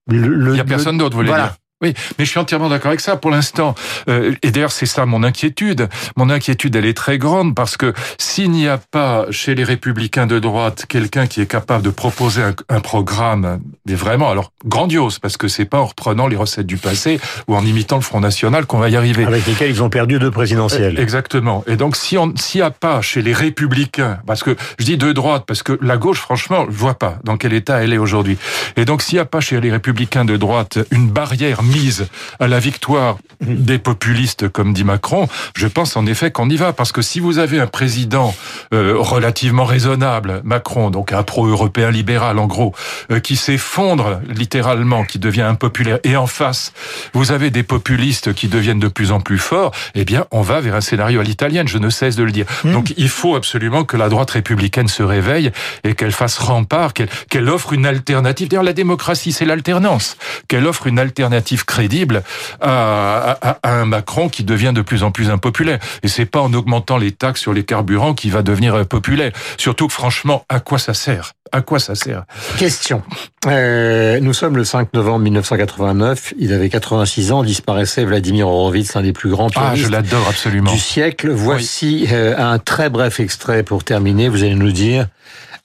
le, 0.07 0.47
il 0.49 0.53
n'y 0.53 0.59
a 0.59 0.65
personne 0.65 0.97
d'autre, 0.97 1.15
vous 1.15 1.23
voulez 1.23 1.33
dire 1.33 1.55
Oui, 1.81 1.93
mais 2.17 2.25
je 2.25 2.29
suis 2.29 2.39
entièrement 2.39 2.69
d'accord 2.69 2.89
avec 2.89 2.99
ça 2.99 3.15
pour 3.15 3.31
l'instant. 3.31 3.75
Euh, 4.07 4.33
et 4.43 4.51
d'ailleurs, 4.51 4.71
c'est 4.71 4.85
ça 4.85 5.05
mon 5.05 5.23
inquiétude. 5.23 5.89
Mon 6.15 6.29
inquiétude, 6.29 6.75
elle 6.75 6.85
est 6.85 6.97
très 6.97 7.17
grande 7.17 7.55
parce 7.55 7.77
que 7.77 7.93
s'il 8.17 8.51
n'y 8.51 8.67
a 8.67 8.77
pas 8.77 9.25
chez 9.31 9.55
les 9.55 9.63
républicains 9.63 10.27
de 10.27 10.39
droite 10.39 10.85
quelqu'un 10.87 11.27
qui 11.27 11.41
est 11.41 11.45
capable 11.45 11.83
de 11.83 11.89
proposer 11.89 12.43
un, 12.43 12.53
un, 12.69 12.79
programme, 12.79 13.61
mais 13.85 13.95
vraiment, 13.95 14.29
alors 14.29 14.51
grandiose, 14.65 15.19
parce 15.19 15.37
que 15.37 15.47
c'est 15.47 15.65
pas 15.65 15.79
en 15.79 15.85
reprenant 15.85 16.27
les 16.27 16.35
recettes 16.35 16.67
du 16.67 16.77
passé 16.77 17.19
ou 17.47 17.55
en 17.55 17.65
imitant 17.65 17.95
le 17.95 18.01
Front 18.01 18.19
National 18.19 18.65
qu'on 18.65 18.79
va 18.79 18.89
y 18.89 18.95
arriver. 18.95 19.25
Avec 19.25 19.45
lesquels 19.45 19.71
ils 19.71 19.83
ont 19.83 19.89
perdu 19.89 20.19
deux 20.19 20.31
présidentielles. 20.31 20.99
Exactement. 20.99 21.63
Et 21.67 21.75
donc, 21.75 21.95
si 21.95 22.17
on 22.17 22.33
s'il 22.35 22.61
n'y 22.61 22.67
a 22.67 22.71
pas 22.71 23.01
chez 23.01 23.21
les 23.21 23.33
républicains, 23.33 24.19
parce 24.25 24.43
que 24.43 24.55
je 24.79 24.85
dis 24.85 24.97
de 24.97 25.11
droite, 25.11 25.43
parce 25.47 25.63
que 25.63 25.77
la 25.81 25.97
gauche, 25.97 26.19
franchement, 26.19 26.65
je 26.69 26.75
vois 26.75 26.95
pas 26.95 27.17
dans 27.23 27.37
quel 27.37 27.53
état 27.53 27.83
elle 27.83 27.93
est 27.93 27.97
aujourd'hui. 27.97 28.37
Et 28.77 28.85
donc, 28.85 29.01
s'il 29.01 29.15
n'y 29.15 29.21
a 29.21 29.25
pas 29.25 29.39
chez 29.39 29.59
les 29.59 29.71
républicains 29.71 30.25
de 30.25 30.37
droite 30.37 30.79
une 30.91 31.09
barrière 31.09 31.63
mise 31.71 32.07
à 32.39 32.47
la 32.47 32.59
victoire 32.59 33.17
des 33.41 33.79
populistes, 33.79 34.49
comme 34.49 34.73
dit 34.73 34.83
Macron, 34.83 35.27
je 35.55 35.67
pense 35.67 35.95
en 35.97 36.05
effet 36.05 36.31
qu'on 36.31 36.49
y 36.49 36.57
va. 36.57 36.73
Parce 36.73 36.91
que 36.91 37.01
si 37.01 37.19
vous 37.19 37.39
avez 37.39 37.59
un 37.59 37.67
président 37.67 38.35
euh, 38.73 38.95
relativement 38.97 39.65
raisonnable, 39.65 40.41
Macron, 40.43 40.89
donc 40.89 41.13
un 41.13 41.23
pro-européen 41.23 41.91
libéral 41.91 42.39
en 42.39 42.47
gros, 42.47 42.73
euh, 43.11 43.19
qui 43.19 43.35
s'effondre 43.35 44.21
littéralement, 44.27 45.03
qui 45.03 45.19
devient 45.19 45.41
impopulaire, 45.41 45.99
et 46.03 46.15
en 46.15 46.27
face, 46.27 46.73
vous 47.13 47.31
avez 47.31 47.49
des 47.49 47.63
populistes 47.63 48.33
qui 48.33 48.47
deviennent 48.47 48.79
de 48.79 48.87
plus 48.87 49.11
en 49.11 49.19
plus 49.19 49.39
forts, 49.39 49.71
eh 49.95 50.05
bien, 50.05 50.25
on 50.31 50.41
va 50.41 50.61
vers 50.61 50.75
un 50.75 50.81
scénario 50.81 51.19
à 51.19 51.23
l'italienne, 51.23 51.67
je 51.67 51.77
ne 51.77 51.89
cesse 51.89 52.15
de 52.15 52.23
le 52.23 52.31
dire. 52.31 52.45
Mmh. 52.63 52.71
Donc, 52.73 52.93
il 52.97 53.09
faut 53.09 53.35
absolument 53.35 53.83
que 53.83 53.97
la 53.97 54.09
droite 54.09 54.31
républicaine 54.31 54.87
se 54.87 55.03
réveille 55.03 55.51
et 55.83 55.95
qu'elle 55.95 56.11
fasse 56.11 56.37
rempart, 56.37 56.93
qu'elle 56.93 57.49
offre 57.49 57.73
une 57.73 57.85
alternative. 57.85 58.49
D'ailleurs, 58.49 58.63
la 58.63 58.73
démocratie, 58.73 59.31
c'est 59.31 59.45
l'alternance. 59.45 60.17
Qu'elle 60.47 60.67
offre 60.67 60.87
une 60.87 60.99
alternative 60.99 61.60
crédible 61.63 62.23
à, 62.61 63.31
à, 63.41 63.57
à, 63.63 63.73
un 63.73 63.85
Macron 63.85 64.29
qui 64.29 64.43
devient 64.43 64.71
de 64.73 64.81
plus 64.81 65.03
en 65.03 65.11
plus 65.11 65.29
impopulaire. 65.29 65.79
Et 66.03 66.07
c'est 66.07 66.25
pas 66.25 66.41
en 66.41 66.53
augmentant 66.53 66.97
les 66.97 67.11
taxes 67.11 67.41
sur 67.41 67.53
les 67.53 67.63
carburants 67.63 68.13
qui 68.13 68.29
va 68.29 68.41
devenir 68.41 68.75
euh, 68.75 68.83
populaire. 68.83 69.31
Surtout 69.57 69.87
que 69.87 69.93
franchement, 69.93 70.45
à 70.49 70.59
quoi 70.59 70.79
ça 70.79 70.93
sert? 70.93 71.33
À 71.51 71.61
quoi 71.61 71.79
ça 71.79 71.95
sert? 71.95 72.23
Question. 72.57 73.03
Euh, 73.47 74.19
nous 74.21 74.33
sommes 74.33 74.55
le 74.55 74.63
5 74.63 74.93
novembre 74.93 75.19
1989. 75.19 76.33
Il 76.39 76.53
avait 76.53 76.69
86 76.69 77.31
ans. 77.33 77.43
Disparaissait 77.43 78.05
Vladimir 78.05 78.47
Horowitz, 78.47 78.93
l'un 78.93 79.01
des 79.01 79.13
plus 79.13 79.29
grands 79.29 79.49
pianistes 79.49 79.83
ah, 79.83 79.87
je 79.87 79.91
l'adore 79.91 80.27
absolument. 80.29 80.71
du 80.71 80.79
siècle. 80.79 81.29
Voici 81.29 82.03
oui. 82.03 82.09
euh, 82.13 82.37
un 82.37 82.57
très 82.59 82.89
bref 82.89 83.19
extrait 83.19 83.63
pour 83.63 83.83
terminer. 83.83 84.29
Vous 84.29 84.43
allez 84.43 84.55
nous 84.55 84.71
dire 84.71 85.07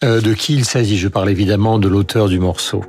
de 0.03 0.35
qui 0.35 0.55
il 0.55 0.65
s'agit. 0.67 0.99
Je 0.99 1.09
parle 1.09 1.31
évidemment 1.31 1.79
de 1.79 1.88
l'auteur 1.88 2.29
du 2.29 2.38
morceau. 2.38 2.85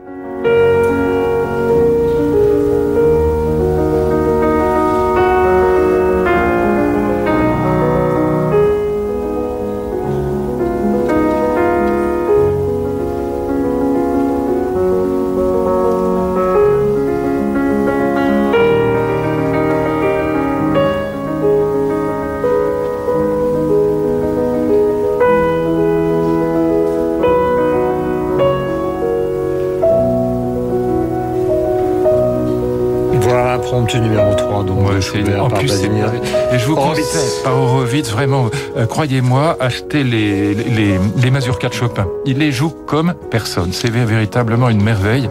Impromptu 33.57 33.99
numéro 33.99 34.33
3, 34.35 34.63
donc 34.63 34.87
ouais, 34.87 35.01
Schubert, 35.01 35.43
en 35.43 35.49
plus, 35.49 35.71
Et 35.73 36.59
je 36.59 36.65
vous 36.65 36.75
conseille, 36.75 37.03
par 37.43 37.57
Horowitz, 37.57 38.11
vraiment, 38.11 38.49
euh, 38.77 38.85
croyez-moi, 38.85 39.57
achetez 39.59 40.03
les, 40.03 40.53
les, 40.53 40.99
les 41.17 41.31
mazurkas 41.31 41.69
de 41.69 41.73
Chopin. 41.73 42.07
Il 42.25 42.37
les 42.37 42.51
joue 42.51 42.69
comme 42.69 43.13
personne. 43.31 43.69
C'est 43.73 43.89
véritablement 43.89 44.69
une 44.69 44.83
merveille. 44.83 45.29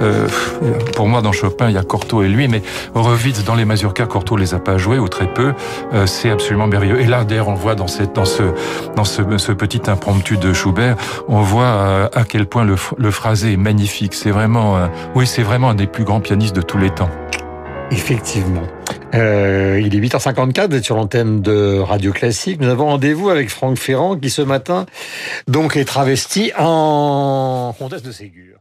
Euh, 0.00 0.28
pour 0.94 1.08
moi, 1.08 1.22
dans 1.22 1.32
Chopin, 1.32 1.68
il 1.68 1.74
y 1.74 1.78
a 1.78 1.82
Cortot 1.82 2.22
et 2.22 2.28
lui, 2.28 2.48
mais 2.48 2.62
Horowitz, 2.94 3.44
dans 3.44 3.54
les 3.54 3.64
mazurkas, 3.64 4.06
Cortot 4.06 4.36
les 4.36 4.54
a 4.54 4.58
pas 4.58 4.78
joués, 4.78 4.98
ou 4.98 5.08
très 5.08 5.26
peu. 5.26 5.52
Euh, 5.92 6.06
c'est 6.06 6.30
absolument 6.30 6.66
merveilleux. 6.66 7.00
Et 7.00 7.06
là, 7.06 7.24
d'ailleurs, 7.24 7.48
on 7.48 7.54
voit 7.54 7.74
dans, 7.74 7.88
cette, 7.88 8.14
dans, 8.14 8.24
ce, 8.24 8.42
dans 8.96 9.04
ce, 9.04 9.22
ce 9.38 9.52
petit 9.52 9.82
impromptu 9.88 10.36
de 10.36 10.52
Schubert, 10.52 10.96
on 11.28 11.40
voit 11.40 11.64
euh, 11.64 12.08
à 12.14 12.24
quel 12.24 12.46
point 12.46 12.64
le, 12.64 12.76
le 12.96 13.10
phrasé 13.10 13.52
est 13.52 13.56
magnifique. 13.56 14.14
C'est 14.14 14.30
vraiment, 14.30 14.78
oui, 15.14 15.26
c'est 15.26 15.42
vraiment 15.42 15.70
un 15.70 15.74
des 15.74 15.86
plus 15.86 16.04
grands 16.04 16.20
pianistes 16.20 16.54
de 16.54 16.62
tous 16.62 16.78
les 16.78 16.90
temps. 16.90 17.10
Effectivement. 17.90 18.66
Euh, 19.14 19.80
il 19.82 19.94
est 19.94 20.00
8h54, 20.00 20.70
vous 20.70 20.76
êtes 20.76 20.84
sur 20.84 20.96
l'antenne 20.96 21.40
de 21.40 21.78
Radio 21.78 22.12
Classique. 22.12 22.60
Nous 22.60 22.68
avons 22.68 22.86
rendez-vous 22.86 23.30
avec 23.30 23.48
Franck 23.48 23.78
Ferrand 23.78 24.16
qui 24.16 24.28
ce 24.28 24.42
matin 24.42 24.84
donc 25.46 25.76
est 25.76 25.86
travesti 25.86 26.52
en 26.58 27.74
comtesse 27.78 28.02
de 28.02 28.12
Ségur. 28.12 28.58